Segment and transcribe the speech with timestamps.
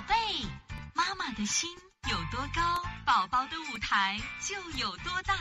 [0.00, 0.14] 宝贝，
[0.94, 1.68] 妈妈的心
[2.10, 2.62] 有多高，
[3.04, 5.34] 宝宝的舞台就有多大。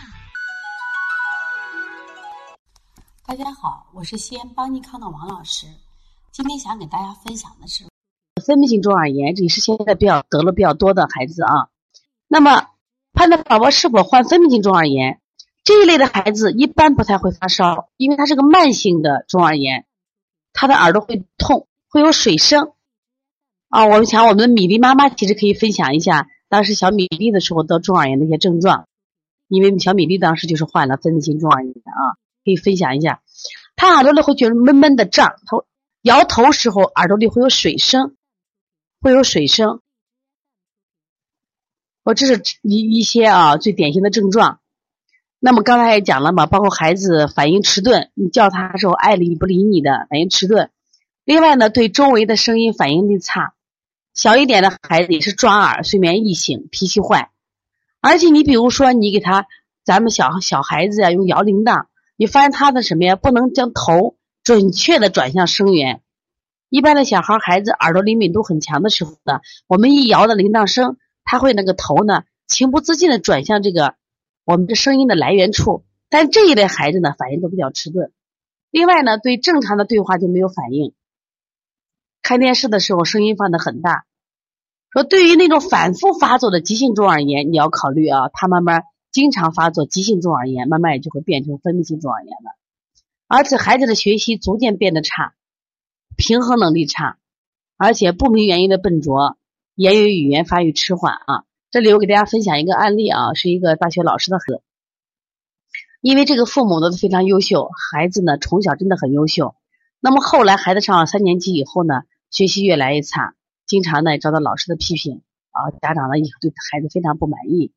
[3.26, 5.66] 大家好，我是西安邦尼康的王老师。
[6.34, 7.86] 今天想给大家分享的是
[8.46, 11.70] 分泌性中耳炎，这也是现在比较得了比较多的孩子啊。
[12.28, 12.68] 那么
[13.14, 15.22] 判断宝宝是否患分泌性中耳炎，
[15.64, 19.86] 这一类的孩子一般不太会发烧，因为他是个慢性的中耳炎，
[20.52, 22.74] 他的耳朵会痛，会有水声。
[23.70, 28.88] 啊，我们想我们的米粒妈妈其实可以分享一下当时小米粒的时候得中耳炎的一些症状，
[29.48, 32.20] 因为小米粒当时就是患了分泌性中耳炎啊。
[32.46, 33.22] 可以分享一下，
[33.76, 35.66] 他耳朵里会觉得闷闷的胀，头
[36.02, 38.16] 摇头时候耳朵里会有水声，
[39.02, 39.82] 会有水声。
[42.04, 44.62] 我这是一一些啊最典型的症状。
[45.38, 50.72] 那么刚才也讲了嘛，包括孩子反应迟钝，你叫他时候爱理不理你的，反应迟钝。
[51.26, 53.54] 另外呢，对周围的声音反应力差。
[54.14, 57.32] 小一点的孩子也是抓耳、睡眠易醒、脾气坏。
[58.02, 59.48] 而且你比如说你给他，
[59.84, 61.86] 咱们小小孩子呀用摇铃铛。
[62.16, 63.16] 你发现他的什么呀？
[63.16, 66.02] 不能将头准确的转向声源。
[66.70, 73.96] 一般的小孩孩子耳朵灵敏度很强的时候呢，我们一摇的铃铛声，他会那个头呢情不自禁的转向这个
[74.44, 75.86] 我们的声音的来源处。
[76.10, 78.12] 但这一类孩子呢，反应都比较迟钝。
[78.70, 80.94] 另外呢，对正常的对话就没有反应。
[82.22, 84.06] 看电视的时候声音放的很大。
[84.92, 88.84] 说对于那种反复发作的急性中耳炎，你要考虑啊，他慢慢。
[89.12, 92.52] 经常发作急性中耳炎，慢慢也就会变成分泌性中耳炎了。
[93.28, 95.34] 而且孩子的学习逐渐变得差，
[96.16, 97.18] 平衡能力差，
[97.76, 99.36] 而且不明原因的笨拙，
[99.74, 101.44] 言语语言发育迟缓啊。
[101.72, 104.62] 这里我给大家分享一个案例啊，是一个大学老师的孩子，
[106.02, 109.56] 因为这个父母都非常优秀，孩子呢从小真的很优秀。
[110.02, 113.36] 那么后来孩子上了三年级以后呢，学习越来越差，
[113.68, 117.74] 经常呢遭到老师的批评啊，家长呢也对孩子非常不满意。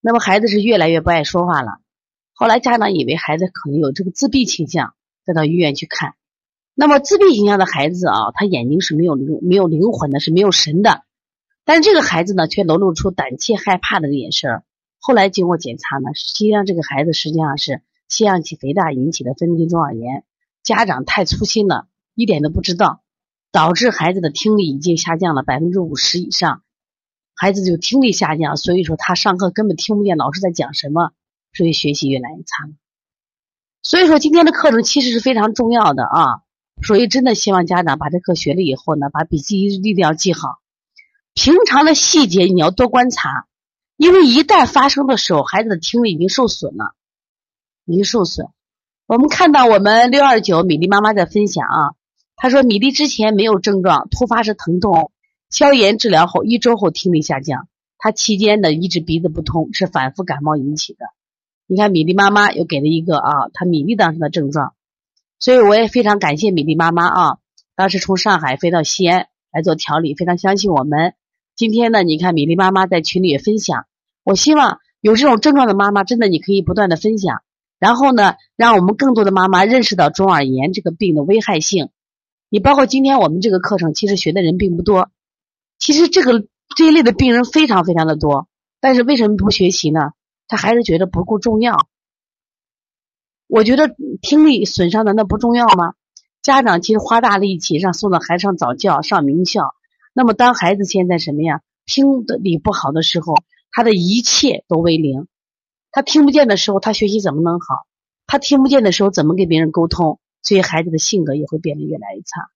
[0.00, 1.78] 那么孩子是越来越不爱说话了，
[2.32, 4.94] 后来家长以为孩子可能有这个自闭倾向，
[5.24, 6.14] 再到医院去看。
[6.74, 11.02] 那么自闭倾向的孩子啊，他眼睛是没有灵没有灵魂的，是没有神的。
[11.64, 14.64] 但是这个孩子呢，却流露出胆怯害怕的眼神。
[14.98, 20.24] 后来经过检查呢，实际上这个孩子实际上是腺样体肥大引起的分泌性中耳炎。
[20.62, 23.02] 家长太粗心了，一点都不知道，
[23.50, 26.62] 导致孩子的听力已经下降了百分之五十以上。
[27.34, 31.12] 孩子就听力下降，所以说他上课根本听不见老师在讲什么，
[31.52, 32.70] 所以学习越来越差。
[33.82, 36.42] 所以说今天的课程其实是非常重要的啊，
[36.82, 40.60] 所以真的希望家长把这课学了以后呢，把笔记一定要记好。
[41.34, 43.48] 平常的细节你要多观察，
[43.96, 46.94] 因为一旦发生的时候，孩子的听力已经受损了，
[47.86, 48.46] 已经受损。
[49.12, 51.92] 我们看到我们六二九米粒妈妈在分享啊，
[52.34, 55.12] 她说米粒之前没有症状，突发是疼痛。
[55.50, 57.68] 消炎治疗后一周后听力下降，
[57.98, 61.04] 他期间呢一直鼻子不通，是反复感冒引起的。
[61.66, 64.72] 你看米粒妈妈又给了一个啊，他米粒当时的症状，
[65.38, 67.36] 所以我也非常感谢米粒妈妈啊，
[67.76, 71.12] 当时从上海飞到西安来做调理，非常相信我们。
[71.54, 73.84] 今天呢，你看米粒妈妈在群里也分享，
[74.24, 77.42] 我希望有这种症状的妈妈，真的你可以不断的分享，
[77.82, 81.88] 然后呢，让我们更多的妈妈认识到中耳炎这个病的危害性。
[82.48, 85.10] 你包括今天我们这个课程，其实学的人并不多。
[85.80, 88.46] 其实这个这一类的病人非常非常的多，
[88.80, 90.12] 但是为什么不学习呢？
[90.46, 91.88] 他还是觉得不够重要。
[93.48, 93.90] 我觉得
[94.20, 95.94] 听力损伤难道不重要吗？
[96.40, 99.74] 家长其实花大力气让送到孩子上早教、上名校，
[100.12, 101.62] 那么当孩子现在什么呀？
[101.84, 103.34] 听力不好的时候，
[103.72, 105.26] 他的一切都为零。
[105.92, 107.86] 他听不见的时候，他学习怎么能好？
[108.26, 110.18] 他听不见的时候，怎么跟别人沟通？
[110.42, 112.50] 所以孩子的性格也会变得越来越差。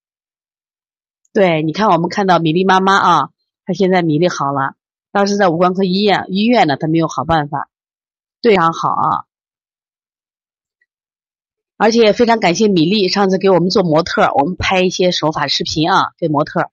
[1.33, 3.31] 对，你看，我们看到米粒妈妈啊，
[3.65, 4.75] 她现在米粒好了。
[5.13, 7.69] 当时在五官科医院，医院呢，她没有好办法，
[8.41, 9.25] 非常好啊。
[11.77, 16.71] 而且非常感谢米粒上次给我们做模特，我们拍一些手法视频啊，给模特。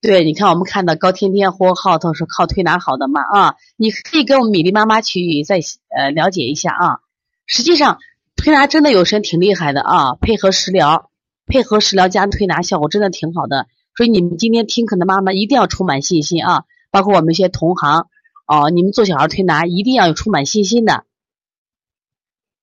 [0.00, 3.54] 对，你看，我们看到高天天或浩涛是靠推拿好的嘛啊？
[3.76, 5.60] 你可以跟我们米粒妈妈去再
[5.94, 7.00] 呃了解一下啊。
[7.46, 7.98] 实际上，
[8.34, 11.10] 推拿真的有时挺厉害的啊，配合食疗。
[11.46, 13.66] 配合食疗加推拿效果真的挺好的，
[13.96, 16.62] 所以你们今天听课的妈妈一定要充满信心啊！
[16.92, 18.06] 包括我们一些同行
[18.46, 21.04] 哦，你们做小孩推拿一定要有充满信心的。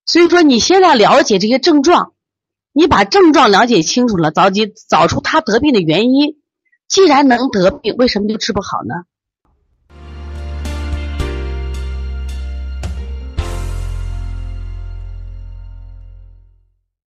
[0.05, 2.13] 所以说，你现在了解这些症状，
[2.71, 6.37] 你把症状了解清楚了，找解找出他得病的原因。
[6.87, 8.95] 既然能得病，为什么就治不好呢？